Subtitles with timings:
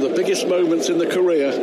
[0.00, 1.54] one of the biggest moments in the career of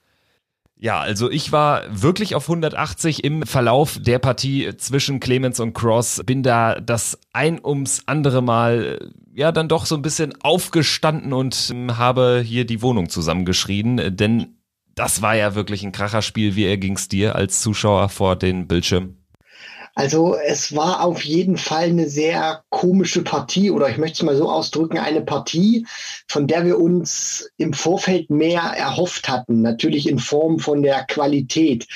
[0.75, 6.23] Ja, also ich war wirklich auf 180 im Verlauf der Partie zwischen Clemens und Cross.
[6.25, 11.69] Bin da das ein ums andere Mal ja dann doch so ein bisschen aufgestanden und
[11.71, 14.57] ähm, habe hier die Wohnung zusammengeschrien, denn
[14.95, 16.55] das war ja wirklich ein Kracherspiel.
[16.55, 19.22] Wie erging's dir als Zuschauer vor den Bildschirmen?
[19.95, 24.35] Also es war auf jeden Fall eine sehr komische Partie oder ich möchte es mal
[24.35, 25.85] so ausdrücken, eine Partie,
[26.27, 31.87] von der wir uns im Vorfeld mehr erhofft hatten, natürlich in Form von der Qualität.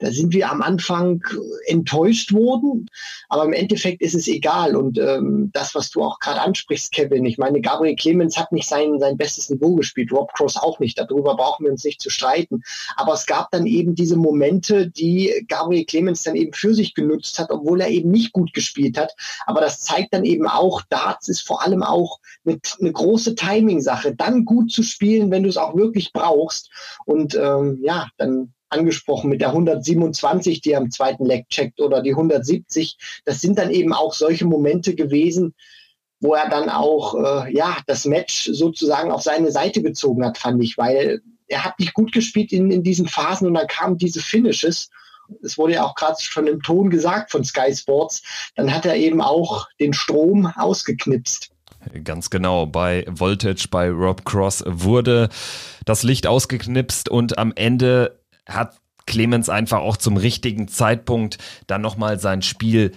[0.00, 1.22] Da sind wir am Anfang
[1.66, 2.86] enttäuscht worden,
[3.28, 4.74] aber im Endeffekt ist es egal.
[4.74, 8.66] Und ähm, das, was du auch gerade ansprichst, Kevin, ich meine, Gabriel Clemens hat nicht
[8.66, 10.98] sein, sein bestes Niveau gespielt, Rob Cross auch nicht.
[10.98, 12.62] Darüber brauchen wir uns nicht zu streiten.
[12.96, 17.38] Aber es gab dann eben diese Momente, die Gabriel Clemens dann eben für sich genutzt
[17.38, 19.14] hat, obwohl er eben nicht gut gespielt hat.
[19.44, 24.14] Aber das zeigt dann eben auch, Darts ist vor allem auch mit eine große Timing-Sache,
[24.16, 26.70] dann gut zu spielen, wenn du es auch wirklich brauchst.
[27.04, 32.02] Und ähm, ja, dann angesprochen mit der 127, die er am zweiten Leg checkt oder
[32.02, 32.96] die 170.
[33.24, 35.54] Das sind dann eben auch solche Momente gewesen,
[36.20, 40.62] wo er dann auch äh, ja das Match sozusagen auf seine Seite gezogen hat, fand
[40.62, 44.20] ich, weil er hat nicht gut gespielt in, in diesen Phasen und dann kamen diese
[44.20, 44.90] Finishes.
[45.42, 48.22] Es wurde ja auch gerade schon im Ton gesagt von Sky Sports.
[48.56, 51.50] Dann hat er eben auch den Strom ausgeknipst.
[52.04, 52.66] Ganz genau.
[52.66, 55.28] Bei Voltage, bei Rob Cross wurde
[55.86, 62.18] das Licht ausgeknipst und am Ende hat Clemens einfach auch zum richtigen Zeitpunkt dann nochmal
[62.20, 62.92] sein Spiel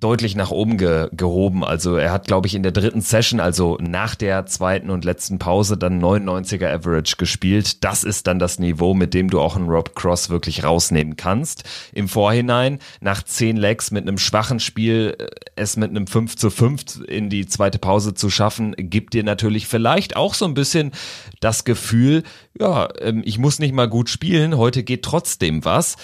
[0.00, 1.64] deutlich nach oben ge gehoben.
[1.64, 5.38] Also er hat, glaube ich, in der dritten Session, also nach der zweiten und letzten
[5.38, 7.84] Pause, dann 99er Average gespielt.
[7.84, 11.64] Das ist dann das Niveau, mit dem du auch einen Rob Cross wirklich rausnehmen kannst.
[11.92, 15.26] Im Vorhinein, nach zehn Legs mit einem schwachen Spiel, äh,
[15.56, 19.66] es mit einem 5 zu 5 in die zweite Pause zu schaffen, gibt dir natürlich
[19.66, 20.92] vielleicht auch so ein bisschen
[21.40, 22.22] das Gefühl,
[22.58, 25.96] ja, ähm, ich muss nicht mal gut spielen, heute geht trotzdem was.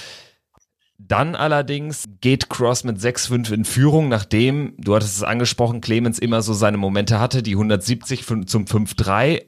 [1.08, 6.42] Dann allerdings geht Cross mit 6-5 in Führung, nachdem, du hattest es angesprochen, Clemens immer
[6.42, 9.42] so seine Momente hatte, die 170 zum 5-3.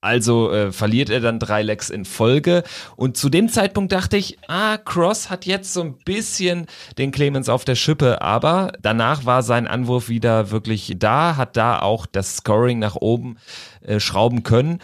[0.00, 2.62] Also äh, verliert er dann drei Lecks in Folge.
[2.96, 6.66] Und zu dem Zeitpunkt dachte ich, ah, Cross hat jetzt so ein bisschen
[6.98, 8.22] den Clemens auf der Schippe.
[8.22, 13.38] Aber danach war sein Anwurf wieder wirklich da, hat da auch das Scoring nach oben
[13.80, 14.78] äh, schrauben können.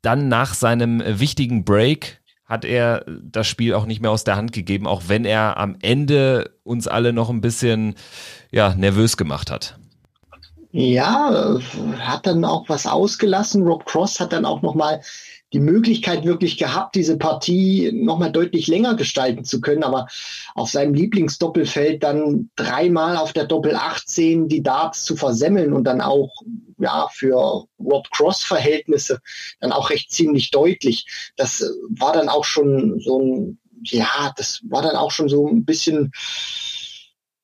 [0.00, 4.36] Dann nach seinem äh, wichtigen Break hat er das Spiel auch nicht mehr aus der
[4.36, 7.94] Hand gegeben, auch wenn er am Ende uns alle noch ein bisschen
[8.50, 9.78] ja, nervös gemacht hat.
[10.76, 11.56] Ja,
[12.00, 13.62] hat dann auch was ausgelassen.
[13.62, 15.00] Rob Cross hat dann auch noch mal
[15.54, 20.08] die Möglichkeit wirklich gehabt, diese Partie noch mal deutlich länger gestalten zu können, aber
[20.56, 26.00] auf seinem Lieblingsdoppelfeld dann dreimal auf der Doppel 18 die Darts zu versemmeln und dann
[26.00, 26.32] auch
[26.78, 29.20] ja für Rob Cross Verhältnisse
[29.60, 31.06] dann auch recht ziemlich deutlich.
[31.36, 35.64] Das war dann auch schon so ein ja, das war dann auch schon so ein
[35.64, 36.10] bisschen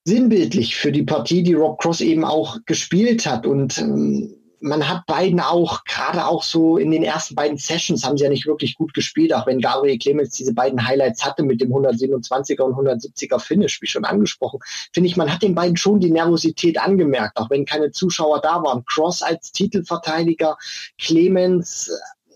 [0.05, 3.45] sinnbildlich für die Partie, die Rob Cross eben auch gespielt hat.
[3.45, 8.17] Und ähm, man hat beiden auch, gerade auch so in den ersten beiden Sessions haben
[8.17, 11.61] sie ja nicht wirklich gut gespielt, auch wenn Gabriel Clemens diese beiden Highlights hatte mit
[11.61, 14.59] dem 127er und 170er Finish, wie schon angesprochen.
[14.93, 18.63] Finde ich, man hat den beiden schon die Nervosität angemerkt, auch wenn keine Zuschauer da
[18.63, 18.85] waren.
[18.85, 20.57] Cross als Titelverteidiger,
[20.99, 21.91] Clemens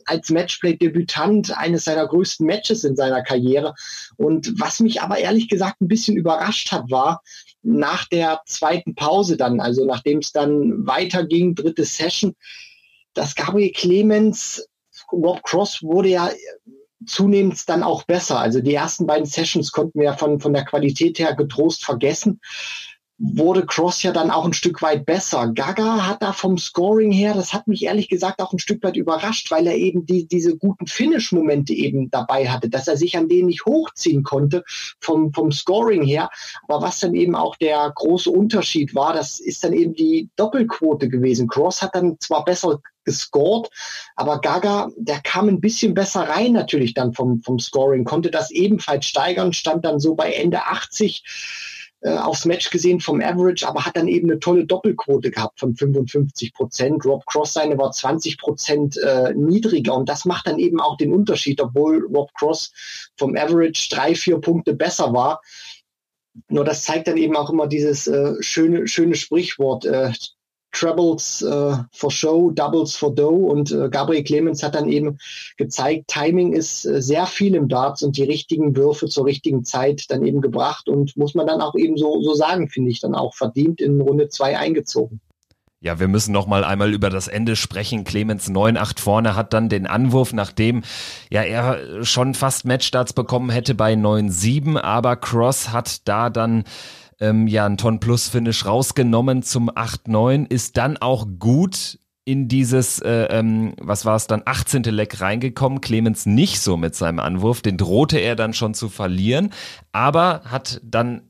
[0.05, 3.73] als Matchplay-Debütant eines seiner größten Matches in seiner Karriere.
[4.17, 7.21] Und was mich aber ehrlich gesagt ein bisschen überrascht hat, war,
[7.63, 12.35] nach der zweiten Pause dann, also nachdem es dann weiterging, dritte Session,
[13.13, 14.67] dass Gabriel Clemens,
[15.11, 16.31] Rob Cross wurde ja
[17.05, 18.39] zunehmend dann auch besser.
[18.39, 22.39] Also die ersten beiden Sessions konnten wir ja von, von der Qualität her getrost vergessen.
[23.17, 25.47] Wurde Cross ja dann auch ein Stück weit besser.
[25.53, 28.97] Gaga hat da vom Scoring her, das hat mich ehrlich gesagt auch ein Stück weit
[28.97, 33.29] überrascht, weil er eben die, diese guten Finish-Momente eben dabei hatte, dass er sich an
[33.29, 34.63] denen nicht hochziehen konnte
[34.99, 36.29] vom, vom Scoring her.
[36.67, 41.07] Aber was dann eben auch der große Unterschied war, das ist dann eben die Doppelquote
[41.07, 41.47] gewesen.
[41.47, 43.69] Cross hat dann zwar besser gescored,
[44.15, 48.51] aber Gaga, der kam ein bisschen besser rein natürlich dann vom, vom Scoring, konnte das
[48.51, 51.23] ebenfalls steigern, stand dann so bei Ende 80
[52.05, 55.75] äh, aufs Match gesehen vom Average, aber hat dann eben eine tolle Doppelquote gehabt von
[55.75, 57.03] 55 Prozent.
[57.03, 61.11] Rob Cross seine war 20 Prozent äh, niedriger und das macht dann eben auch den
[61.11, 62.71] Unterschied, obwohl Rob Cross
[63.17, 65.41] vom Average drei, vier Punkte besser war.
[66.47, 70.11] Nur das zeigt dann eben auch immer dieses äh, schöne, schöne Sprichwort, äh,
[70.75, 75.17] Trebles äh, for Show, Doubles for Dough und äh, Gabriel Clemens hat dann eben
[75.57, 80.05] gezeigt, Timing ist äh, sehr viel im Darts und die richtigen Würfe zur richtigen Zeit
[80.09, 83.15] dann eben gebracht und muss man dann auch eben so, so sagen, finde ich, dann
[83.15, 85.21] auch verdient in Runde zwei eingezogen.
[85.85, 88.05] Ja, wir müssen noch mal einmal über das Ende sprechen.
[88.05, 90.83] Clemens 9-8 vorne hat dann den Anwurf, nachdem
[91.29, 96.63] ja er schon fast Matchstarts bekommen hätte bei 9-7, aber Cross hat da dann
[97.19, 102.99] ähm, ja ein Ton Plus Finish rausgenommen zum 8-9, ist dann auch gut in dieses,
[102.99, 104.83] äh, ähm, was war es dann, 18.
[104.83, 105.79] Leck reingekommen.
[105.79, 109.51] Clemens nicht so mit seinem Anwurf, den drohte er dann schon zu verlieren,
[109.91, 111.21] aber hat dann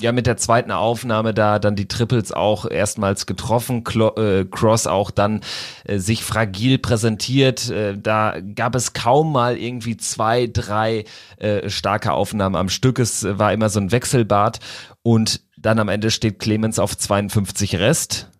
[0.00, 4.86] ja mit der zweiten Aufnahme da dann die Triples auch erstmals getroffen, Klo äh, Cross
[4.86, 5.40] auch dann
[5.84, 7.70] äh, sich fragil präsentiert.
[7.70, 11.04] Äh, da gab es kaum mal irgendwie zwei, drei
[11.36, 12.98] äh, starke Aufnahmen am Stück.
[12.98, 14.60] Es war immer so ein Wechselbad
[15.02, 18.30] und dann am Ende steht Clemens auf 52 Rest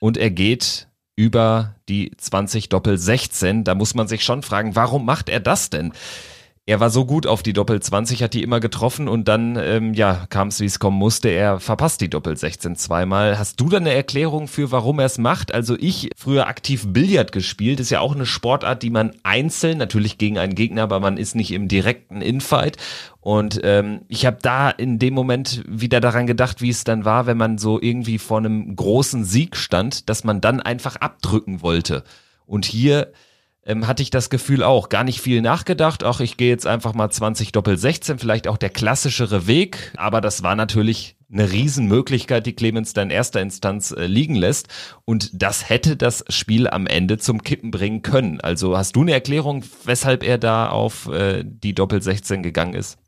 [0.00, 3.64] und er geht über die 20 Doppel 16.
[3.64, 5.92] Da muss man sich schon fragen, warum macht er das denn?
[6.68, 9.94] Er war so gut auf die Doppel 20, hat die immer getroffen und dann, ähm,
[9.94, 11.28] ja, kam es, wie es kommen musste.
[11.28, 13.38] Er verpasst die Doppel 16 zweimal.
[13.38, 15.54] Hast du da eine Erklärung für, warum er es macht?
[15.54, 20.18] Also ich früher aktiv Billard gespielt, ist ja auch eine Sportart, die man einzeln, natürlich
[20.18, 22.78] gegen einen Gegner, aber man ist nicht im direkten Infight.
[23.20, 27.26] Und ähm, ich habe da in dem Moment wieder daran gedacht, wie es dann war,
[27.26, 32.02] wenn man so irgendwie vor einem großen Sieg stand, dass man dann einfach abdrücken wollte.
[32.44, 33.12] Und hier
[33.66, 34.88] ähm, hatte ich das Gefühl auch.
[34.88, 36.04] Gar nicht viel nachgedacht.
[36.04, 39.92] Ach, ich gehe jetzt einfach mal 20 Doppel 16, vielleicht auch der klassischere Weg.
[39.96, 44.68] Aber das war natürlich eine Riesenmöglichkeit, die Clemens da in erster Instanz äh, liegen lässt.
[45.04, 48.40] Und das hätte das Spiel am Ende zum Kippen bringen können.
[48.40, 52.98] Also hast du eine Erklärung, weshalb er da auf äh, die Doppel 16 gegangen ist?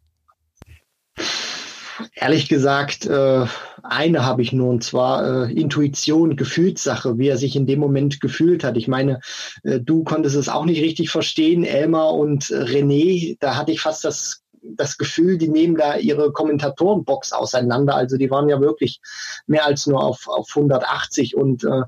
[2.15, 3.47] Ehrlich gesagt, äh,
[3.91, 8.21] eine habe ich nur, und zwar äh, Intuition, Gefühlssache, wie er sich in dem Moment
[8.21, 8.77] gefühlt hat.
[8.77, 9.21] Ich meine,
[9.65, 14.05] äh, du konntest es auch nicht richtig verstehen, Elmar und René, da hatte ich fast
[14.05, 17.95] das das Gefühl, die nehmen da ihre Kommentatorenbox auseinander.
[17.95, 19.01] Also die waren ja wirklich
[19.47, 21.83] mehr als nur auf, auf 180 und äh,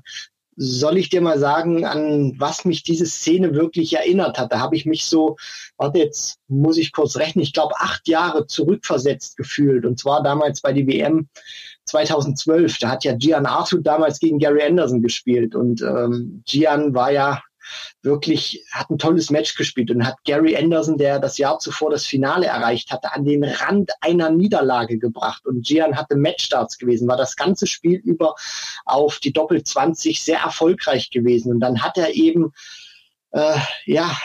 [0.57, 4.51] soll ich dir mal sagen, an was mich diese Szene wirklich erinnert hat?
[4.51, 5.37] Da habe ich mich so,
[5.77, 9.85] warte, jetzt muss ich kurz rechnen, ich glaube acht Jahre zurückversetzt gefühlt.
[9.85, 11.29] Und zwar damals bei die WM
[11.91, 12.79] 2012.
[12.79, 15.55] Da hat ja Gian Arthur damals gegen Gary Anderson gespielt.
[15.55, 17.41] Und ähm, Gian war ja
[18.01, 22.05] wirklich, hat ein tolles Match gespielt und hat Gary Anderson, der das Jahr zuvor das
[22.05, 25.45] Finale erreicht hatte, an den Rand einer Niederlage gebracht.
[25.45, 28.35] Und Gian hatte Matchstarts gewesen, war das ganze Spiel über
[28.85, 31.51] auf die Doppel 20 sehr erfolgreich gewesen.
[31.51, 32.51] Und dann hat er eben
[33.31, 34.17] äh, ja,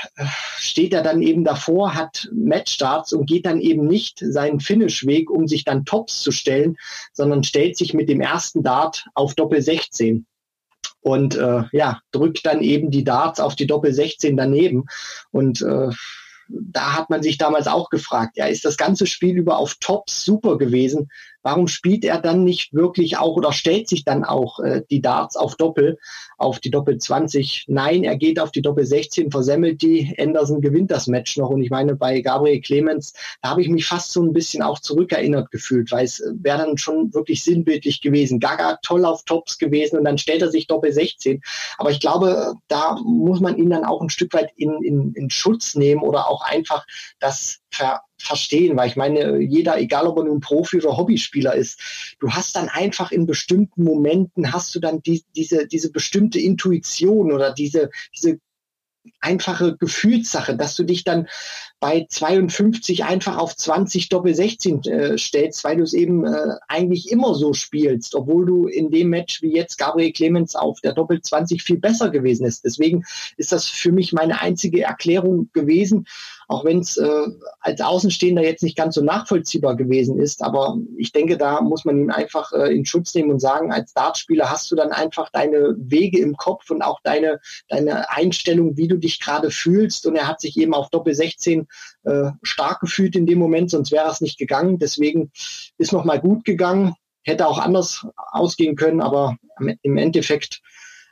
[0.58, 5.46] steht er dann eben davor, hat Matchstarts und geht dann eben nicht seinen Finishweg, um
[5.46, 6.76] sich dann Tops zu stellen,
[7.12, 10.26] sondern stellt sich mit dem ersten Dart auf Doppel 16
[11.06, 14.86] und äh, ja, drückt dann eben die Darts auf die Doppel 16 daneben.
[15.30, 15.90] Und äh,
[16.48, 20.24] da hat man sich damals auch gefragt, ja, ist das ganze Spiel über auf Tops
[20.24, 21.08] super gewesen?
[21.46, 25.36] Warum spielt er dann nicht wirklich auch oder stellt sich dann auch äh, die Darts
[25.36, 25.96] auf Doppel,
[26.38, 27.66] auf die Doppel 20?
[27.68, 31.50] Nein, er geht auf die Doppel 16, versemmelt die, Anderson gewinnt das Match noch.
[31.50, 33.12] Und ich meine, bei Gabriel Clemens,
[33.42, 36.78] da habe ich mich fast so ein bisschen auch zurückerinnert gefühlt, weil es wäre dann
[36.78, 38.40] schon wirklich sinnbildlich gewesen.
[38.40, 41.42] Gaga toll auf Tops gewesen und dann stellt er sich Doppel 16.
[41.78, 45.30] Aber ich glaube, da muss man ihn dann auch ein Stück weit in, in, in
[45.30, 46.84] Schutz nehmen oder auch einfach
[47.20, 52.16] das ver verstehen, weil ich meine, jeder, egal ob er nun Profi oder Hobbyspieler ist,
[52.18, 57.30] du hast dann einfach in bestimmten Momenten hast du dann die, diese, diese bestimmte Intuition
[57.30, 58.38] oder diese, diese
[59.20, 61.28] einfache Gefühlssache, dass du dich dann
[61.80, 67.10] bei 52 einfach auf 20 Doppel 16 äh, stellst, weil du es eben äh, eigentlich
[67.10, 71.20] immer so spielst, obwohl du in dem Match wie jetzt Gabriel Clemens auf der Doppel
[71.20, 72.64] 20 viel besser gewesen ist.
[72.64, 73.04] Deswegen
[73.36, 76.06] ist das für mich meine einzige Erklärung gewesen,
[76.48, 77.26] auch wenn es äh,
[77.60, 80.42] als Außenstehender jetzt nicht ganz so nachvollziehbar gewesen ist.
[80.42, 83.92] Aber ich denke, da muss man ihn einfach äh, in Schutz nehmen und sagen, als
[83.94, 88.88] Dartspieler hast du dann einfach deine Wege im Kopf und auch deine, deine Einstellung, wie
[88.88, 90.06] du dich gerade fühlst.
[90.06, 91.66] Und er hat sich eben auf Doppel 16
[92.04, 94.78] äh, stark gefühlt in dem Moment, sonst wäre es nicht gegangen.
[94.78, 95.32] Deswegen
[95.78, 96.94] ist nochmal gut gegangen.
[97.24, 99.36] Hätte auch anders ausgehen können, aber
[99.82, 100.60] im Endeffekt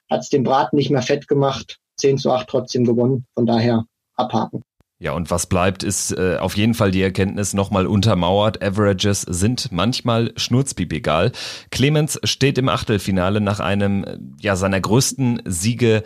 [0.09, 1.81] hat es den Braten nicht mehr fett gemacht.
[1.97, 3.27] 10 zu 8 trotzdem gewonnen.
[3.35, 4.64] Von daher abhaken.
[5.01, 8.63] Ja, und was bleibt, ist äh, auf jeden Fall die Erkenntnis nochmal untermauert.
[8.63, 11.33] Averages sind manchmal schnurzpiep egal.
[11.71, 16.05] Clemens steht im Achtelfinale nach einem ja seiner größten Siege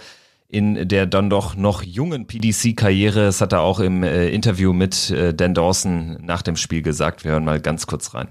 [0.48, 3.26] in der dann doch noch jungen PDC-Karriere.
[3.26, 7.24] Das hat er auch im äh, Interview mit äh, Dan Dawson nach dem Spiel gesagt.
[7.24, 8.28] Wir hören mal ganz kurz rein.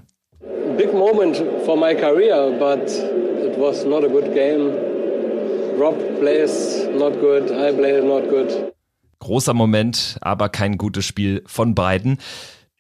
[0.78, 2.90] Big moment for my career, but
[3.46, 4.72] it was not a good game.
[5.80, 8.74] Rob plays not good, I play not good.
[9.20, 12.20] Großer Moment, aber kein gutes Spiel von beiden.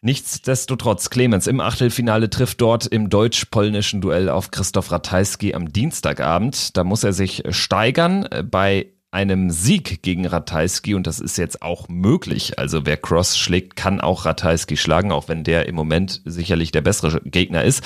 [0.01, 6.77] Nichtsdestotrotz, Clemens im Achtelfinale trifft dort im deutsch-polnischen Duell auf Christoph Ratajski am Dienstagabend.
[6.77, 11.89] Da muss er sich steigern bei einem Sieg gegen Ratajski und das ist jetzt auch
[11.89, 12.59] möglich.
[12.59, 16.81] Also wer Cross schlägt, kann auch Ratajski schlagen, auch wenn der im Moment sicherlich der
[16.81, 17.83] bessere Gegner ist.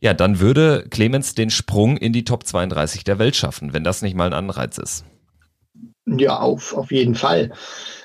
[0.00, 4.02] Ja, dann würde Clemens den Sprung in die Top 32 der Welt schaffen, wenn das
[4.02, 5.04] nicht mal ein Anreiz ist.
[6.18, 7.52] Ja, auf, auf jeden Fall.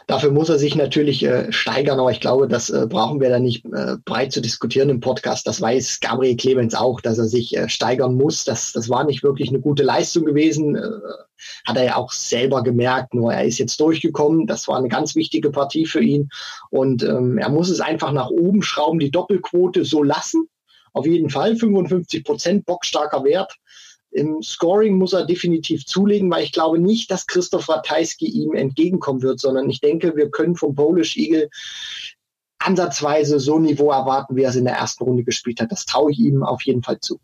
[0.07, 3.39] Dafür muss er sich natürlich äh, steigern, aber ich glaube, das äh, brauchen wir da
[3.39, 5.47] nicht äh, breit zu diskutieren im Podcast.
[5.47, 8.43] Das weiß Gabriel Clemens auch, dass er sich äh, steigern muss.
[8.43, 10.75] Das, das war nicht wirklich eine gute Leistung gewesen.
[10.75, 10.89] Äh,
[11.67, 14.45] hat er ja auch selber gemerkt, nur er ist jetzt durchgekommen.
[14.45, 16.29] Das war eine ganz wichtige Partie für ihn.
[16.69, 20.47] Und ähm, er muss es einfach nach oben schrauben, die Doppelquote so lassen.
[20.93, 23.55] Auf jeden Fall 55 Prozent, bockstarker Wert.
[24.15, 29.21] Im Scoring muss er definitiv zulegen, weil ich glaube nicht, dass Christoph Ratajski ihm entgegenkommen
[29.21, 31.49] wird, sondern ich denke, wir können vom Polish Eagle
[32.59, 35.71] ansatzweise so ein Niveau erwarten, wie er es in der ersten Runde gespielt hat.
[35.71, 37.19] Das traue ich ihm auf jeden Fall zu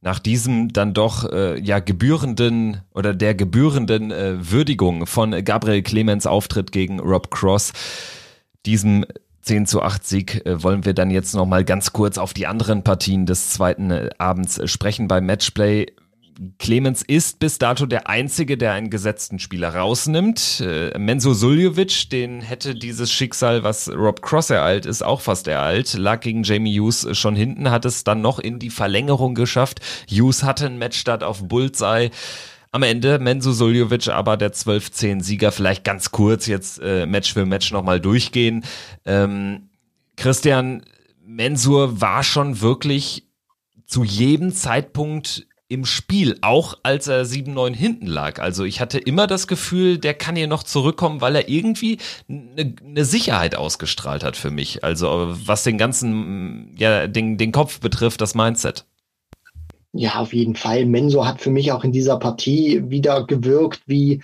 [0.00, 6.26] nach diesem dann doch äh, ja gebührenden oder der gebührenden äh, Würdigung von Gabriel Clemens
[6.26, 7.72] Auftritt gegen Rob Cross,
[8.66, 9.06] diesem
[9.40, 12.84] 10 zu 8 Sieg, äh, wollen wir dann jetzt nochmal ganz kurz auf die anderen
[12.84, 15.86] Partien des zweiten äh, Abends sprechen beim Matchplay.
[16.58, 20.60] Clemens ist bis dato der Einzige, der einen gesetzten Spieler rausnimmt.
[20.60, 25.94] Äh, Menzo Suljovic, den hätte dieses Schicksal, was Rob Cross ereilt ist, auch fast ereilt.
[25.94, 29.80] Lag gegen Jamie Hughes schon hinten, hat es dann noch in die Verlängerung geschafft.
[30.10, 32.10] Hughes hatte einen Matchstart auf Bullseye.
[32.72, 35.52] Am Ende Menzo Suljovic aber der 12-10-Sieger.
[35.52, 38.64] Vielleicht ganz kurz jetzt äh, Match für Match nochmal durchgehen.
[39.04, 39.68] Ähm,
[40.16, 40.82] Christian,
[41.24, 43.28] Mensur war schon wirklich
[43.86, 48.38] zu jedem Zeitpunkt im Spiel, auch als er 7-9 hinten lag.
[48.40, 52.74] Also ich hatte immer das Gefühl, der kann hier noch zurückkommen, weil er irgendwie eine,
[52.84, 54.84] eine Sicherheit ausgestrahlt hat für mich.
[54.84, 58.84] Also was den ganzen, ja, den, den Kopf betrifft, das Mindset.
[59.92, 60.86] Ja, auf jeden Fall.
[60.86, 64.22] Menso hat für mich auch in dieser Partie wieder gewirkt wie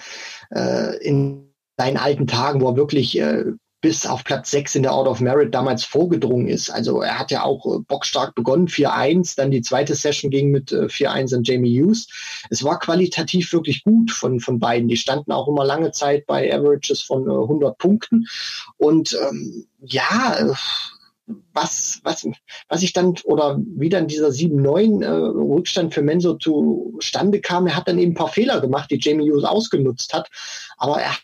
[0.50, 3.44] äh, in seinen alten Tagen, wo er wirklich äh,
[3.80, 6.70] bis auf Platz 6 in der Out of Merit damals vorgedrungen ist.
[6.70, 10.72] Also er hat ja auch äh, bockstark begonnen, 4-1, dann die zweite Session ging mit
[10.72, 12.08] äh, 4-1 an Jamie Hughes.
[12.50, 14.88] Es war qualitativ wirklich gut von, von beiden.
[14.88, 18.26] Die standen auch immer lange Zeit bei Averages von äh, 100 Punkten.
[18.76, 20.52] Und ähm, ja, äh,
[21.52, 22.26] was, was,
[22.68, 27.76] was ich dann oder wie dann dieser 7-9 äh, Rückstand für Menso zustande kam, er
[27.76, 30.28] hat dann eben ein paar Fehler gemacht, die Jamie Hughes ausgenutzt hat.
[30.76, 31.16] Aber er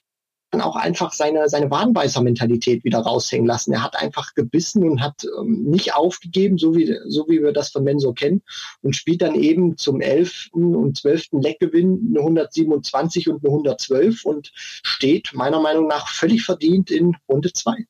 [0.53, 3.73] auch einfach seine, seine Wadenbeißer-Mentalität wieder raushängen lassen.
[3.73, 7.71] Er hat einfach gebissen und hat ähm, nicht aufgegeben, so wie, so wie wir das
[7.71, 8.43] von Menso kennen,
[8.83, 10.51] und spielt dann eben zum 11.
[10.53, 11.29] und 12.
[11.33, 17.53] Leckgewinn eine 127 und eine 112 und steht meiner Meinung nach völlig verdient in Runde
[17.53, 17.87] 2.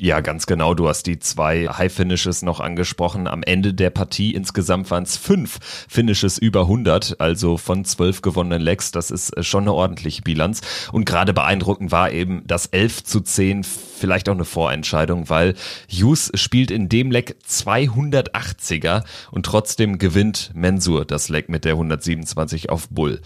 [0.00, 0.74] Ja, ganz genau.
[0.74, 3.26] Du hast die zwei High Finishes noch angesprochen.
[3.26, 8.62] Am Ende der Partie insgesamt waren es fünf Finishes über 100, also von zwölf gewonnenen
[8.62, 8.92] Legs.
[8.92, 10.60] Das ist äh, schon eine ordentliche Bilanz.
[10.92, 15.56] Und gerade beeindruckend war eben das 11 zu 10, vielleicht auch eine Vorentscheidung, weil
[15.90, 19.02] Hughes spielt in dem Leg 280er
[19.32, 23.20] und trotzdem gewinnt Mensur das Leg mit der 127 auf Bull.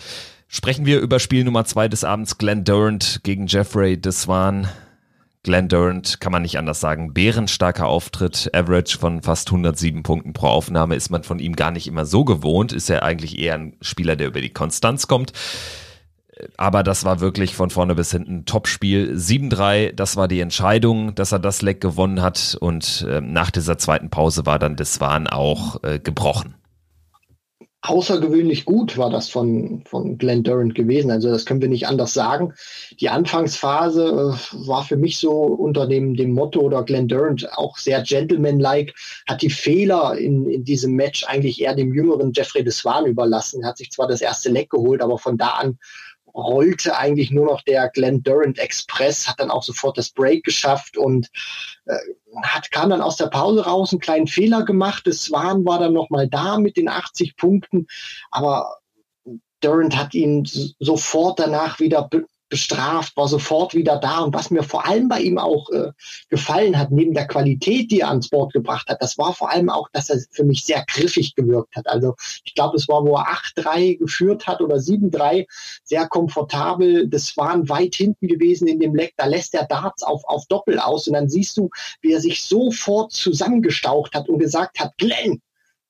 [0.48, 4.70] Sprechen wir über Spiel Nummer zwei des Abends, Glenn Durant gegen Jeffrey Deswan.
[5.44, 7.12] Glenn Durant kann man nicht anders sagen.
[7.12, 11.88] Bärenstarker Auftritt, Average von fast 107 Punkten pro Aufnahme ist man von ihm gar nicht
[11.88, 12.72] immer so gewohnt.
[12.72, 15.32] Ist er eigentlich eher ein Spieler, der über die Konstanz kommt.
[16.56, 19.14] Aber das war wirklich von vorne bis hinten ein Topspiel.
[19.16, 22.56] 7-3, das war die Entscheidung, dass er das Leck gewonnen hat.
[22.60, 26.54] Und äh, nach dieser zweiten Pause war dann Deswan auch äh, gebrochen
[27.82, 31.10] außergewöhnlich gut war das von, von Glenn Durant gewesen.
[31.10, 32.54] Also das können wir nicht anders sagen.
[33.00, 37.76] Die Anfangsphase äh, war für mich so unter dem, dem Motto oder Glenn Durant auch
[37.78, 38.94] sehr gentlemanlike,
[39.28, 43.62] hat die Fehler in, in diesem Match eigentlich eher dem jüngeren Jeffrey Deswan überlassen.
[43.62, 45.78] Er hat sich zwar das erste Leck geholt, aber von da an
[46.34, 50.96] rollte eigentlich nur noch der Glenn Durant Express, hat dann auch sofort das Break geschafft
[50.96, 51.28] und
[51.86, 51.96] äh,
[52.42, 55.06] hat, kam dann aus der Pause raus, einen kleinen Fehler gemacht.
[55.06, 57.86] Das Swan war dann nochmal da mit den 80 Punkten,
[58.30, 58.78] aber
[59.62, 60.44] Durant hat ihn
[60.80, 62.02] sofort danach wieder
[62.52, 64.18] bestraft, war sofort wieder da.
[64.20, 65.90] Und was mir vor allem bei ihm auch äh,
[66.28, 69.70] gefallen hat, neben der Qualität, die er ans Board gebracht hat, das war vor allem
[69.70, 71.88] auch, dass er für mich sehr griffig gewirkt hat.
[71.88, 75.46] Also ich glaube, es war, wo er 8-3 geführt hat oder 7-3,
[75.82, 77.08] sehr komfortabel.
[77.08, 79.14] Das waren weit hinten gewesen in dem Leck.
[79.16, 81.08] Da lässt er Darts auf, auf Doppel aus.
[81.08, 81.70] Und dann siehst du,
[82.02, 85.40] wie er sich sofort zusammengestaucht hat und gesagt hat, Glenn,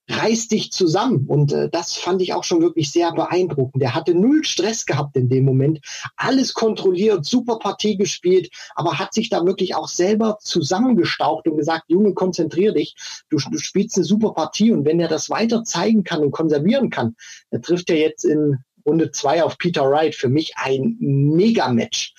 [0.08, 1.26] reiß dich zusammen.
[1.26, 3.82] Und äh, das fand ich auch schon wirklich sehr beeindruckend.
[3.82, 5.80] Der hatte null Stress gehabt in dem Moment,
[6.16, 11.84] alles kontrolliert, super Partie gespielt, aber hat sich da wirklich auch selber zusammengestaucht und gesagt,
[11.88, 12.94] Junge, konzentrier dich,
[13.30, 16.90] du, du spielst eine super Partie und wenn er das weiter zeigen kann und konservieren
[16.90, 17.14] kann,
[17.50, 20.14] dann trifft er jetzt in Runde zwei auf Peter Wright.
[20.14, 22.14] Für mich ein Mega-Match.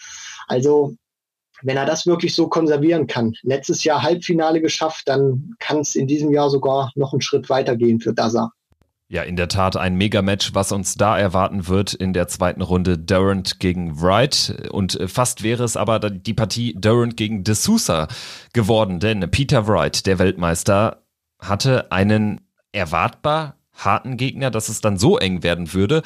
[0.48, 0.96] Also
[1.64, 6.08] wenn er das wirklich so konservieren kann, letztes Jahr Halbfinale geschafft, dann kann es in
[6.08, 8.52] diesem Jahr sogar noch einen Schritt weitergehen für Daza.
[9.10, 12.98] Ja, in der Tat ein Megamatch, was uns da erwarten wird in der zweiten Runde
[12.98, 14.70] Durant gegen Wright.
[14.72, 18.08] Und fast wäre es aber die Partie Durant gegen De Sousa
[18.54, 21.04] geworden, denn Peter Wright, der Weltmeister,
[21.40, 22.42] hatte einen
[22.72, 26.04] erwartbar harten Gegner, dass es dann so eng werden würde,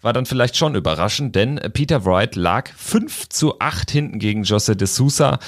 [0.00, 4.76] war dann vielleicht schon überraschend, denn Peter Wright lag 5 zu 8 hinten gegen Jose
[4.76, 5.38] de Sousa.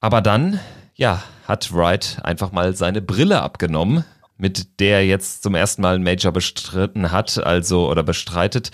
[0.00, 0.60] Aber dann,
[0.94, 4.04] ja, hat Wright einfach mal seine Brille abgenommen,
[4.38, 8.70] mit der er jetzt zum ersten Mal ein Major bestritten hat, also oder bestreitet,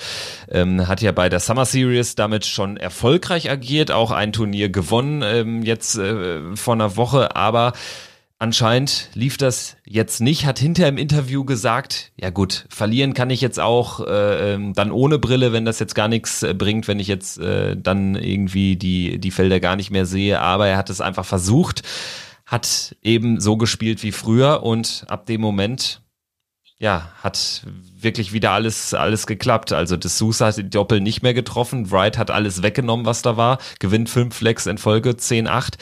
[0.50, 5.23] ähm, hat ja bei der Summer Series damit schon erfolgreich agiert, auch ein Turnier gewonnen
[5.25, 7.75] ähm, jetzt äh, vor einer Woche, aber
[8.42, 13.40] Anscheinend lief das jetzt nicht, hat hinter im Interview gesagt, ja gut, verlieren kann ich
[13.40, 16.99] jetzt auch äh, ähm, dann ohne Brille, wenn das jetzt gar nichts äh, bringt, wenn
[16.99, 20.40] ich jetzt äh, dann irgendwie die, die Felder gar nicht mehr sehe.
[20.40, 21.82] Aber er hat es einfach versucht,
[22.44, 26.02] hat eben so gespielt wie früher und ab dem Moment,
[26.81, 27.62] ja, hat
[27.96, 29.72] wirklich wieder alles, alles geklappt.
[29.72, 33.59] Also D'Souza hat die Doppel nicht mehr getroffen, Wright hat alles weggenommen, was da war,
[33.78, 35.74] gewinnt fünf Flex in Folge, 10-8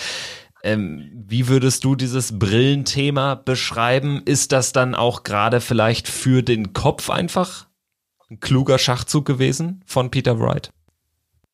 [0.62, 4.22] ähm, wie würdest du dieses Brillenthema beschreiben?
[4.24, 7.66] Ist das dann auch gerade vielleicht für den Kopf einfach
[8.30, 10.70] ein kluger Schachzug gewesen von Peter Wright?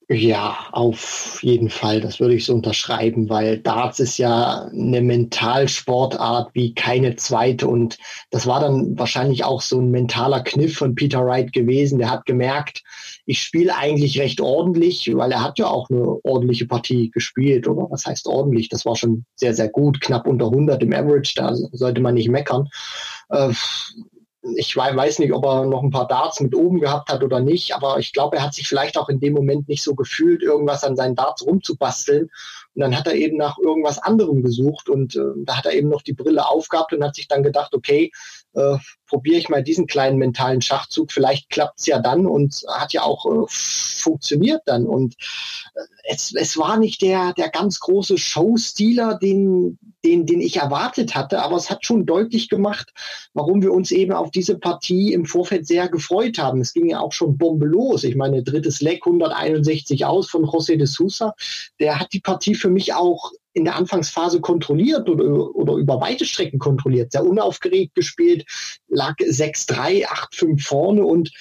[0.09, 2.01] Ja, auf jeden Fall.
[2.01, 7.66] Das würde ich so unterschreiben, weil Darts ist ja eine Mentalsportart wie keine zweite.
[7.66, 7.99] Und
[8.31, 11.99] das war dann wahrscheinlich auch so ein mentaler Kniff von Peter Wright gewesen.
[11.99, 12.85] Der hat gemerkt,
[13.27, 17.67] ich spiele eigentlich recht ordentlich, weil er hat ja auch eine ordentliche Partie gespielt.
[17.67, 18.69] Oder was heißt ordentlich?
[18.69, 20.01] Das war schon sehr, sehr gut.
[20.01, 21.33] Knapp unter 100 im Average.
[21.35, 22.69] Da sollte man nicht meckern.
[23.29, 23.53] Äh,
[24.55, 27.75] ich weiß nicht, ob er noch ein paar Darts mit oben gehabt hat oder nicht,
[27.75, 30.85] aber ich glaube, er hat sich vielleicht auch in dem Moment nicht so gefühlt, irgendwas
[30.85, 32.31] an seinen Darts rumzubasteln.
[32.77, 35.89] Und dann hat er eben nach irgendwas anderem gesucht und äh, da hat er eben
[35.89, 38.12] noch die Brille aufgehabt und hat sich dann gedacht, okay,
[38.53, 43.03] äh, probiere ich mal diesen kleinen mentalen Schachzug, vielleicht klappt's ja dann und hat ja
[43.03, 44.87] auch äh, funktioniert dann.
[44.87, 45.15] Und
[45.75, 51.15] äh, es, es war nicht der, der ganz große Showstealer, den, den, den ich erwartet
[51.15, 52.93] hatte, aber es hat schon deutlich gemacht,
[53.35, 56.61] warum wir uns eben auf diese Partie im Vorfeld sehr gefreut haben.
[56.61, 58.05] Es ging ja auch schon bombelos.
[58.05, 61.35] Ich meine, drittes Leck 161 aus von José de Sousa.
[61.81, 65.24] Der hat die Partie für mich auch in der Anfangsphase kontrolliert oder,
[65.55, 68.44] oder über weite Strecken kontrolliert, sehr unaufgeregt gespielt,
[68.88, 71.33] lag 6-3, 8-5 vorne und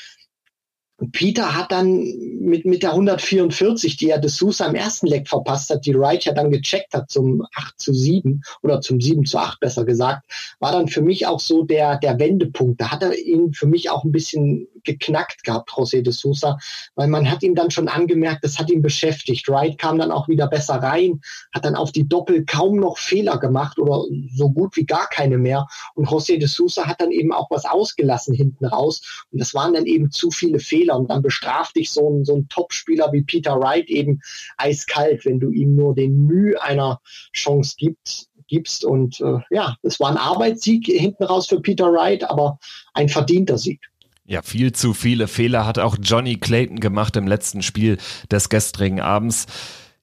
[1.12, 2.04] Peter hat dann
[2.40, 6.24] mit, mit der 144, die er de Sousa im ersten Leck verpasst hat, die Wright
[6.24, 10.24] ja dann gecheckt hat zum 8 zu 7 oder zum 7 zu 8 besser gesagt,
[10.60, 12.80] war dann für mich auch so der, der Wendepunkt.
[12.80, 16.58] Da hat er ihn für mich auch ein bisschen geknackt gehabt, José de Sousa,
[16.96, 19.50] weil man hat ihm dann schon angemerkt, das hat ihn beschäftigt.
[19.50, 21.20] Wright kam dann auch wieder besser rein,
[21.54, 25.38] hat dann auf die Doppel kaum noch Fehler gemacht oder so gut wie gar keine
[25.38, 25.68] mehr.
[25.96, 29.26] Und José de Sousa hat dann eben auch was ausgelassen hinten raus.
[29.32, 30.85] Und das waren dann eben zu viele Fehler.
[30.94, 34.22] Und dann bestraft dich so ein, so ein Topspieler wie Peter Wright eben
[34.58, 37.00] eiskalt, wenn du ihm nur den Mühe einer
[37.34, 38.86] Chance gibst gibst.
[38.86, 42.60] Und äh, ja, es war ein Arbeitssieg hinten raus für Peter Wright, aber
[42.94, 43.82] ein verdienter Sieg.
[44.28, 47.98] Ja, viel zu viele Fehler hat auch Johnny Clayton gemacht im letzten Spiel
[48.32, 49.46] des gestrigen Abends.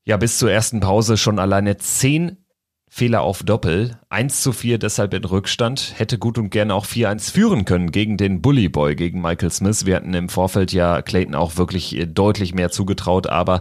[0.05, 2.42] Ja, bis zur ersten Pause schon alleine zehn
[2.95, 3.97] Fehler auf Doppel.
[4.11, 5.95] 1 zu 4 deshalb in Rückstand.
[5.97, 9.87] Hätte gut und gerne auch 4-1 führen können gegen den Bully Boy, gegen Michael Smith.
[9.87, 13.61] Wir hatten im Vorfeld ja Clayton auch wirklich äh, deutlich mehr zugetraut, aber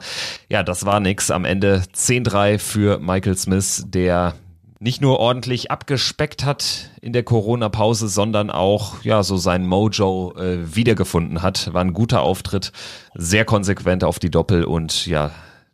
[0.50, 1.32] ja, das war nix.
[1.32, 4.34] Am Ende 10-3 für Michael Smith, der
[4.82, 10.76] nicht nur ordentlich abgespeckt hat in der Corona-Pause, sondern auch ja so sein Mojo äh,
[10.76, 11.74] wiedergefunden hat.
[11.74, 12.74] War ein guter Auftritt,
[13.13, 15.32] sehr konsequent auf die Doppel und ja,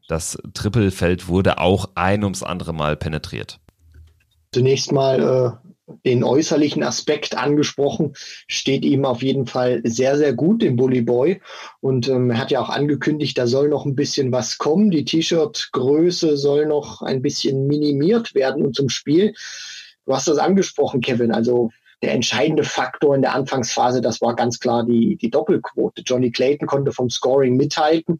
[0.07, 3.59] das Trippelfeld wurde auch ein ums andere Mal penetriert.
[4.51, 5.67] Zunächst mal äh,
[6.05, 8.13] den äußerlichen Aspekt angesprochen,
[8.47, 11.41] steht ihm auf jeden Fall sehr, sehr gut, dem Bully Boy.
[11.79, 14.91] Und ähm, er hat ja auch angekündigt, da soll noch ein bisschen was kommen.
[14.91, 19.33] Die T-Shirt-Größe soll noch ein bisschen minimiert werden und zum Spiel.
[20.05, 21.31] Du hast das angesprochen, Kevin.
[21.31, 21.71] Also
[22.03, 26.03] der entscheidende Faktor in der Anfangsphase, das war ganz klar die, die Doppelquote.
[26.05, 28.19] Johnny Clayton konnte vom Scoring mithalten.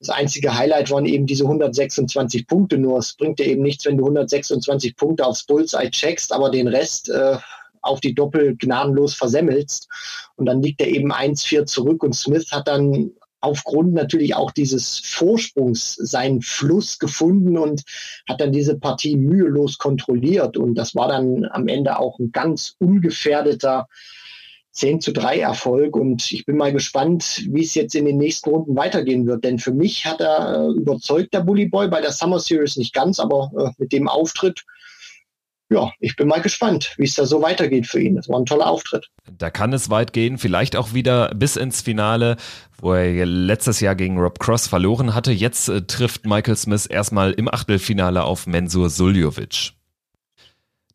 [0.00, 2.78] Das einzige Highlight waren eben diese 126 Punkte.
[2.78, 6.66] Nur es bringt dir eben nichts, wenn du 126 Punkte aufs Bullseye checkst, aber den
[6.66, 7.36] Rest äh,
[7.80, 9.88] auf die Doppel gnadenlos versemmelst.
[10.36, 14.98] Und dann liegt er eben 1-4 zurück und Smith hat dann aufgrund natürlich auch dieses
[14.98, 17.82] Vorsprungs seinen Fluss gefunden und
[18.28, 20.56] hat dann diese Partie mühelos kontrolliert.
[20.56, 23.88] Und das war dann am Ende auch ein ganz ungefährdeter
[24.70, 25.96] 10 zu 3 Erfolg.
[25.96, 29.44] Und ich bin mal gespannt, wie es jetzt in den nächsten Runden weitergehen wird.
[29.44, 32.94] Denn für mich hat er äh, überzeugt, der Bully Boy, bei der Summer Series nicht
[32.94, 34.64] ganz, aber äh, mit dem Auftritt
[35.72, 38.16] ja, ich bin mal gespannt, wie es da so weitergeht für ihn.
[38.16, 39.08] Das war ein toller Auftritt.
[39.38, 42.36] Da kann es weit gehen, vielleicht auch wieder bis ins Finale,
[42.80, 45.32] wo er letztes Jahr gegen Rob Cross verloren hatte.
[45.32, 49.72] Jetzt äh, trifft Michael Smith erstmal im Achtelfinale auf Mensur Suljovic.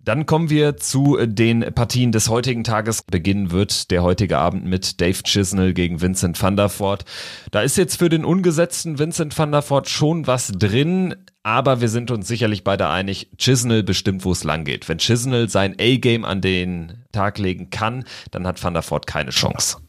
[0.08, 3.04] Dann kommen wir zu den Partien des heutigen Tages.
[3.12, 7.04] Beginnen wird der heutige Abend mit Dave Chisnell gegen Vincent van der Voort.
[7.52, 11.90] Da ist jetzt für den ungesetzten Vincent van der Voort schon was drin, aber wir
[11.90, 14.88] sind uns sicherlich beide einig, Chisnell bestimmt, wo es lang geht.
[14.88, 19.32] Wenn Chisnell sein A-Game an den Tag legen kann, dann hat van der Voort keine
[19.32, 19.80] Chance.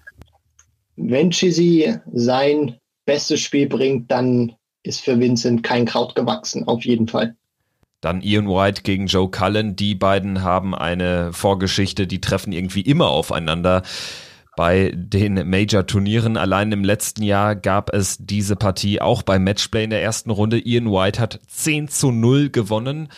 [0.97, 2.77] Wenn Chizzy sein
[3.07, 7.37] bestes Spiel bringt, dann ist für Vincent kein Kraut gewachsen, auf jeden Fall.
[8.01, 9.75] Dann Ian White gegen Joe Cullen.
[9.75, 13.83] Die beiden haben eine Vorgeschichte, die treffen irgendwie immer aufeinander.
[14.57, 19.91] Bei den Major-Turnieren allein im letzten Jahr gab es diese Partie auch beim Matchplay in
[19.91, 20.59] der ersten Runde.
[20.59, 23.09] Ian White hat 10 zu 0 gewonnen.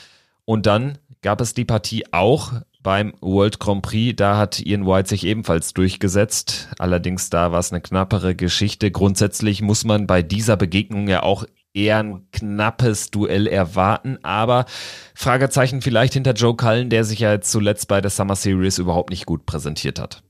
[0.44, 4.16] Und dann gab es die Partie auch beim World Grand Prix.
[4.16, 6.68] Da hat Ian White sich ebenfalls durchgesetzt.
[6.78, 8.90] Allerdings da war es eine knappere Geschichte.
[8.90, 14.66] Grundsätzlich muss man bei dieser Begegnung ja auch eher ein knappes Duell erwarten, aber
[15.14, 19.26] Fragezeichen vielleicht hinter Joe Cullen, der sich ja zuletzt bei der Summer Series überhaupt nicht
[19.26, 20.22] gut präsentiert hat.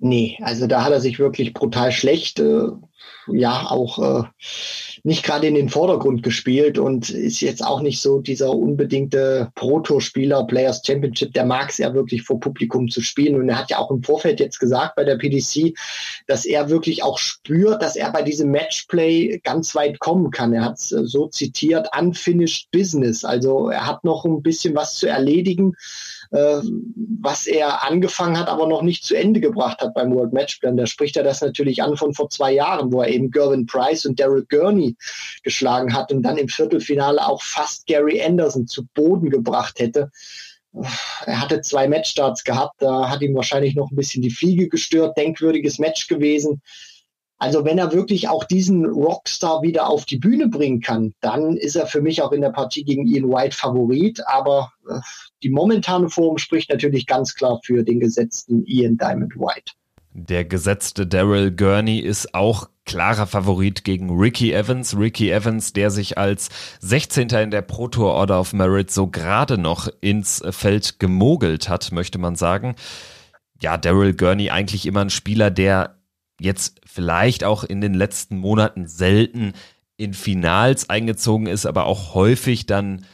[0.00, 2.68] Nee, also da hat er sich wirklich brutal schlecht, äh,
[3.32, 4.24] ja, auch äh,
[5.02, 10.46] nicht gerade in den Vordergrund gespielt und ist jetzt auch nicht so dieser unbedingte Proto-Spieler,
[10.46, 13.36] Players Championship, der mag es ja wirklich vor Publikum zu spielen.
[13.36, 15.74] Und er hat ja auch im Vorfeld jetzt gesagt bei der PDC,
[16.26, 20.52] dass er wirklich auch spürt, dass er bei diesem Matchplay ganz weit kommen kann.
[20.52, 23.24] Er hat äh, so zitiert, unfinished business.
[23.24, 25.74] Also er hat noch ein bisschen was zu erledigen
[26.34, 30.76] was er angefangen hat, aber noch nicht zu Ende gebracht hat beim World Matchplan.
[30.76, 34.04] Da spricht er das natürlich an von vor zwei Jahren, wo er eben Gervin Price
[34.04, 34.96] und Daryl Gurney
[35.44, 40.10] geschlagen hat und dann im Viertelfinale auch fast Gary Anderson zu Boden gebracht hätte.
[41.24, 45.16] Er hatte zwei Matchstarts gehabt, da hat ihm wahrscheinlich noch ein bisschen die Fliege gestört,
[45.16, 46.62] denkwürdiges Match gewesen.
[47.38, 51.74] Also wenn er wirklich auch diesen Rockstar wieder auf die Bühne bringen kann, dann ist
[51.74, 54.20] er für mich auch in der Partie gegen Ian White Favorit.
[54.26, 55.00] Aber äh,
[55.42, 59.72] die momentane Form spricht natürlich ganz klar für den gesetzten Ian Diamond White.
[60.16, 64.96] Der gesetzte Daryl Gurney ist auch klarer Favorit gegen Ricky Evans.
[64.96, 67.30] Ricky Evans, der sich als 16.
[67.30, 72.18] in der Pro Tour Order of Merit so gerade noch ins Feld gemogelt hat, möchte
[72.18, 72.76] man sagen.
[73.60, 75.93] Ja, Daryl Gurney eigentlich immer ein Spieler, der
[76.40, 79.52] jetzt vielleicht auch in den letzten Monaten selten
[79.96, 83.04] in Finals eingezogen ist, aber auch häufig dann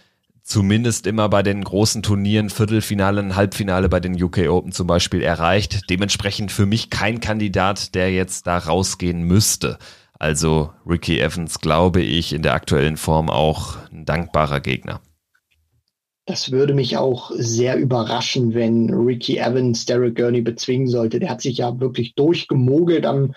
[0.43, 5.91] zumindest immer bei den großen Turnieren, Viertelfinale, Halbfinale bei den UK Open zum Beispiel erreicht.
[5.91, 9.79] Dementsprechend für mich kein Kandidat, der jetzt da rausgehen müsste.
[10.19, 15.01] Also Ricky Evans, glaube ich, in der aktuellen Form auch ein dankbarer Gegner.
[16.27, 21.19] Das würde mich auch sehr überraschen, wenn Ricky Evans Derek Gurney bezwingen sollte.
[21.19, 23.33] Der hat sich ja wirklich durchgemogelt am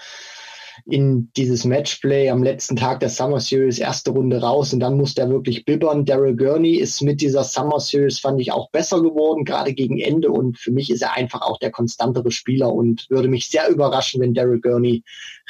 [0.85, 5.21] in dieses Matchplay am letzten Tag der Summer Series, erste Runde raus und dann musste
[5.21, 6.05] er wirklich bibbern.
[6.05, 10.29] Daryl Gurney ist mit dieser Summer Series, fand ich, auch besser geworden, gerade gegen Ende
[10.29, 14.21] und für mich ist er einfach auch der konstantere Spieler und würde mich sehr überraschen,
[14.21, 15.03] wenn Daryl Gurney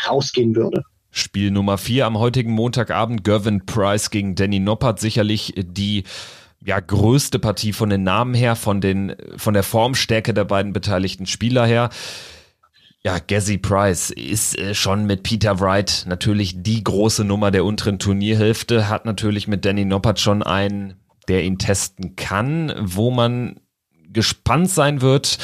[0.08, 0.84] rausgehen würde.
[1.10, 6.04] Spiel Nummer vier am heutigen Montagabend, Gervin Price gegen Danny Noppert, sicherlich die
[6.66, 11.26] ja, größte Partie von den Namen her, von den, von der Formstärke der beiden beteiligten
[11.26, 11.90] Spieler her.
[13.04, 18.00] Ja, Gazzy Price ist äh, schon mit Peter Wright natürlich die große Nummer der unteren
[18.00, 20.94] Turnierhälfte, hat natürlich mit Danny Noppert schon einen,
[21.28, 23.60] der ihn testen kann, wo man
[24.10, 25.38] gespannt sein wird,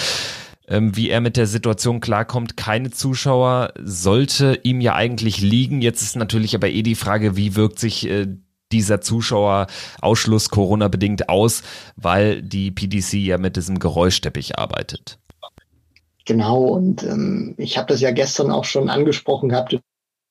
[0.69, 2.55] ähm, wie er mit der Situation klarkommt.
[2.55, 5.82] Keine Zuschauer sollte ihm ja eigentlich liegen.
[5.82, 8.27] Jetzt ist natürlich aber eh die Frage, wie wirkt sich äh,
[8.71, 11.63] dieser Zuschauerausschluss Corona-bedingt aus,
[11.95, 15.17] weil die PDC ja mit diesem Geräuschteppich arbeitet.
[16.25, 19.73] Genau, und ähm, ich habe das ja gestern auch schon angesprochen gehabt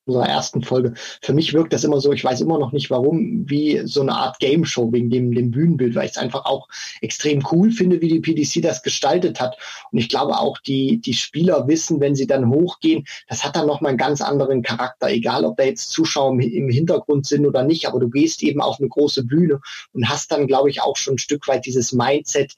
[0.08, 0.94] unserer ersten Folge.
[1.22, 4.14] Für mich wirkt das immer so, ich weiß immer noch nicht warum, wie so eine
[4.14, 6.68] Art Game Show wegen dem, dem Bühnenbild, weil ich es einfach auch
[7.00, 9.56] extrem cool finde, wie die PDC das gestaltet hat.
[9.92, 13.66] Und ich glaube auch, die, die Spieler wissen, wenn sie dann hochgehen, das hat dann
[13.66, 17.86] nochmal einen ganz anderen Charakter, egal ob da jetzt Zuschauer im Hintergrund sind oder nicht,
[17.86, 19.60] aber du gehst eben auf eine große Bühne
[19.92, 22.54] und hast dann, glaube ich, auch schon ein Stück weit dieses Mindset,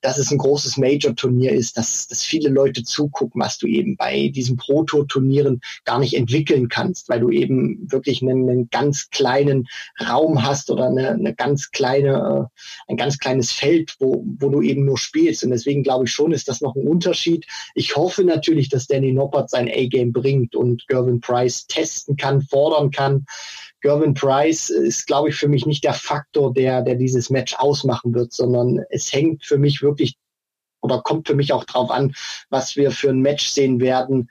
[0.00, 4.28] dass es ein großes Major-Turnier ist, dass, dass viele Leute zugucken, was du eben bei
[4.28, 9.66] diesen Proto-Turnieren gar nicht entwickeln kannst, weil du eben wirklich einen, einen ganz kleinen
[10.00, 12.48] Raum hast oder eine, eine ganz kleine,
[12.88, 15.44] äh, ein ganz kleines Feld, wo, wo du eben nur spielst.
[15.44, 17.46] Und deswegen glaube ich schon, ist das noch ein Unterschied.
[17.74, 22.90] Ich hoffe natürlich, dass Danny Noppert sein A-Game bringt und Gervin Price testen kann, fordern
[22.90, 23.26] kann.
[23.80, 28.14] Gervin Price ist, glaube ich, für mich nicht der Faktor, der, der dieses Match ausmachen
[28.14, 30.16] wird, sondern es hängt für mich wirklich
[30.82, 32.14] oder kommt für mich auch drauf an,
[32.48, 34.28] was wir für ein Match sehen werden.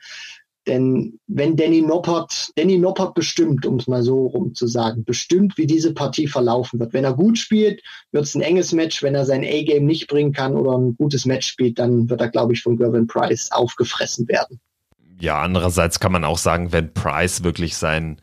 [0.67, 5.57] Denn wenn Danny Noppert, Danny Noppert bestimmt, um es mal so rum zu sagen, bestimmt,
[5.57, 6.93] wie diese Partie verlaufen wird.
[6.93, 9.03] Wenn er gut spielt, wird es ein enges Match.
[9.03, 12.29] Wenn er sein A-Game nicht bringen kann oder ein gutes Match spielt, dann wird er,
[12.29, 14.59] glaube ich, von Gervin Price aufgefressen werden.
[15.19, 18.19] Ja, andererseits kann man auch sagen, wenn Price wirklich sein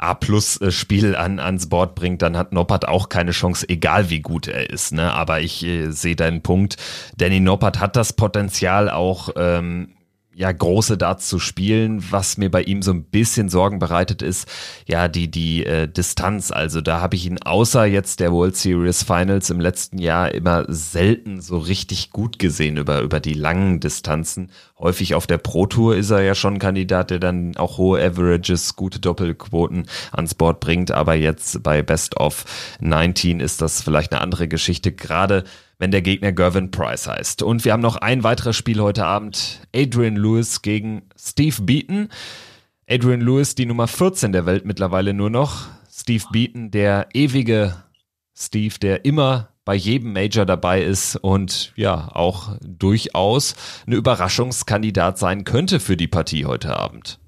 [0.00, 4.70] A-Plus-Spiel an, ans Board bringt, dann hat Noppert auch keine Chance, egal wie gut er
[4.70, 4.92] ist.
[4.92, 5.12] Ne?
[5.12, 6.76] Aber ich äh, sehe deinen Punkt.
[7.16, 9.90] Danny Noppert hat das Potenzial auch ähm,
[10.40, 12.02] ja, große Darts zu spielen.
[12.10, 14.48] Was mir bei ihm so ein bisschen Sorgen bereitet ist,
[14.86, 16.50] ja, die, die äh, Distanz.
[16.50, 20.64] Also da habe ich ihn außer jetzt der World Series Finals im letzten Jahr immer
[20.66, 24.50] selten so richtig gut gesehen über, über die langen Distanzen.
[24.78, 28.76] Häufig auf der Pro Tour ist er ja schon Kandidat, der dann auch hohe Averages,
[28.76, 30.90] gute Doppelquoten ans Board bringt.
[30.90, 32.46] Aber jetzt bei Best of
[32.80, 34.90] 19 ist das vielleicht eine andere Geschichte.
[34.90, 35.44] Gerade
[35.80, 37.42] wenn der Gegner Gervin Price heißt.
[37.42, 39.62] Und wir haben noch ein weiteres Spiel heute Abend.
[39.74, 42.10] Adrian Lewis gegen Steve Beaton.
[42.88, 45.68] Adrian Lewis, die Nummer 14 der Welt mittlerweile nur noch.
[45.90, 47.82] Steve Beaton, der ewige
[48.36, 53.54] Steve, der immer bei jedem Major dabei ist und ja, auch durchaus
[53.86, 57.20] eine Überraschungskandidat sein könnte für die Partie heute Abend.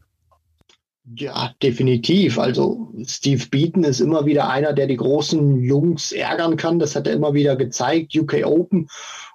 [1.17, 2.39] Ja, definitiv.
[2.39, 6.79] Also Steve Beaton ist immer wieder einer, der die großen Jungs ärgern kann.
[6.79, 8.17] Das hat er immer wieder gezeigt.
[8.17, 8.89] UK Open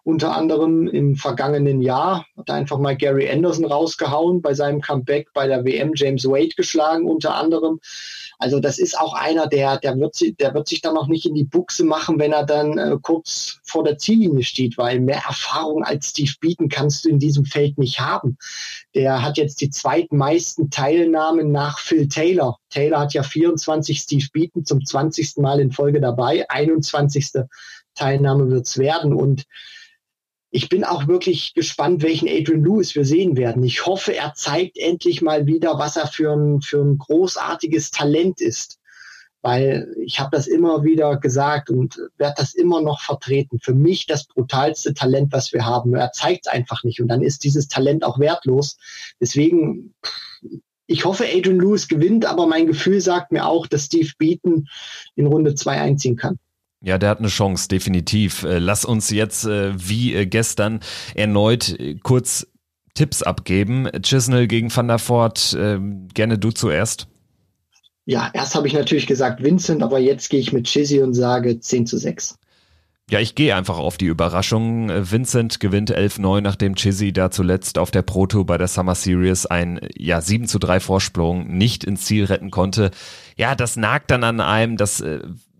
[0.07, 5.47] unter anderem im vergangenen Jahr hat einfach mal Gary Anderson rausgehauen bei seinem Comeback bei
[5.47, 7.81] der WM James Wade geschlagen unter anderem.
[8.39, 11.35] Also das ist auch einer, der, der wird, der wird sich dann noch nicht in
[11.35, 15.83] die Buchse machen, wenn er dann äh, kurz vor der Ziellinie steht, weil mehr Erfahrung
[15.83, 18.37] als Steve Beaton kannst du in diesem Feld nicht haben.
[18.95, 22.59] Der hat jetzt die zweitmeisten Teilnahmen nach Phil Taylor.
[22.69, 25.35] Taylor hat ja 24, Steve Beaton zum 20.
[25.39, 26.49] Mal in Folge dabei.
[26.49, 27.31] 21.
[27.93, 29.43] Teilnahme wird's werden und
[30.49, 33.63] ich bin auch wirklich gespannt, welchen Adrian Lewis wir sehen werden.
[33.63, 38.39] Ich hoffe, er zeigt endlich mal wieder, was er für ein, für ein großartiges Talent
[38.39, 38.79] ist.
[39.41, 43.59] Weil ich habe das immer wieder gesagt und werde das immer noch vertreten.
[43.61, 45.93] Für mich das brutalste Talent, was wir haben.
[45.95, 48.77] Er zeigt es einfach nicht und dann ist dieses Talent auch wertlos.
[49.21, 49.93] Deswegen,
[50.87, 54.67] ich hoffe, Adrian Lewis gewinnt, aber mein Gefühl sagt mir auch, dass Steve Beaton
[55.15, 56.39] in Runde zwei einziehen kann.
[56.81, 58.43] Ja, der hat eine Chance, definitiv.
[58.43, 60.81] Äh, lass uns jetzt äh, wie äh, gestern
[61.15, 62.47] erneut kurz
[62.93, 63.87] Tipps abgeben.
[64.01, 67.07] Chisnell gegen Van der Voort, ähm, gerne du zuerst.
[68.05, 71.59] Ja, erst habe ich natürlich gesagt Vincent, aber jetzt gehe ich mit Chizzy und sage
[71.59, 72.35] 10 zu 6.
[73.09, 74.89] Ja, ich gehe einfach auf die Überraschung.
[74.89, 79.79] Vincent gewinnt 11-9, nachdem Chizzy da zuletzt auf der Proto bei der Summer Series ein
[79.95, 82.91] ja 7 zu 3 Vorsprung nicht ins Ziel retten konnte.
[83.37, 85.01] Ja, das nagt dann an einem, das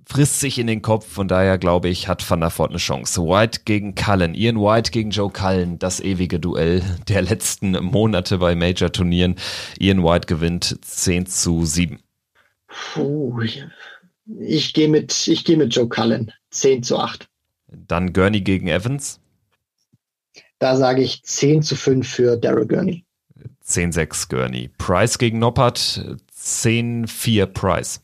[0.08, 1.08] frisst sich in den Kopf.
[1.08, 3.22] Von daher glaube ich, hat Van der Voort eine Chance.
[3.22, 8.56] White gegen Cullen, Ian White gegen Joe Cullen, das ewige Duell der letzten Monate bei
[8.56, 9.36] Major-Turnieren.
[9.80, 12.00] Ian White gewinnt 10 zu 7.
[12.68, 13.42] Puh,
[14.40, 16.32] ich gehe mit, ich gehe mit Joe Cullen.
[16.52, 17.28] 10 zu 8.
[17.70, 19.20] Dann Gurney gegen Evans.
[20.60, 23.04] Da sage ich 10 zu 5 für Daryl Gurney.
[23.68, 24.70] 10-6 Gurney.
[24.78, 28.02] Price gegen Noppert, 10-4 Price.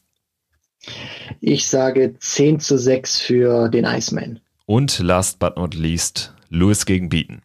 [1.45, 4.39] Ich sage 10 zu 6 für den Iceman.
[4.65, 7.41] Und last but not least, Lewis gegen Beaton.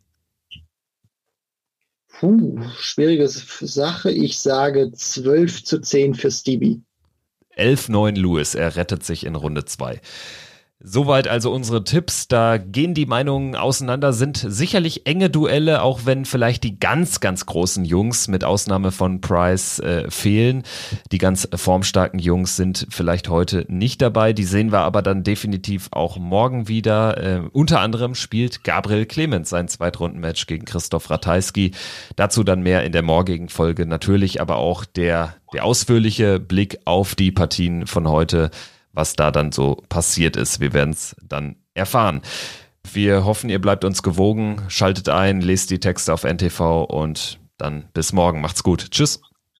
[2.06, 4.12] Puh, schwierige Sache.
[4.12, 6.80] Ich sage 12 zu 10 für Stevie.
[7.56, 10.00] 11-9 Lewis, er rettet sich in Runde 2.
[10.80, 12.28] Soweit also unsere Tipps.
[12.28, 17.46] Da gehen die Meinungen auseinander, sind sicherlich enge Duelle, auch wenn vielleicht die ganz, ganz
[17.46, 20.62] großen Jungs mit Ausnahme von Price äh, fehlen.
[21.10, 24.32] Die ganz formstarken Jungs sind vielleicht heute nicht dabei.
[24.32, 27.18] Die sehen wir aber dann definitiv auch morgen wieder.
[27.18, 31.72] Äh, unter anderem spielt Gabriel Clemens sein Zweitrundenmatch gegen Christoph Ratajski.
[32.14, 33.84] Dazu dann mehr in der morgigen Folge.
[33.84, 38.52] Natürlich aber auch der, der ausführliche Blick auf die Partien von heute
[38.98, 40.58] was da dann so passiert ist.
[40.58, 42.20] Wir werden es dann erfahren.
[42.92, 47.88] Wir hoffen, ihr bleibt uns gewogen, schaltet ein, lest die Texte auf NTV und dann
[47.94, 48.40] bis morgen.
[48.40, 48.90] Macht's gut.
[48.90, 49.20] Tschüss.